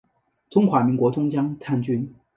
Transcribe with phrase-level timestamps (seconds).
[0.49, 2.11] 中华民国中将参军。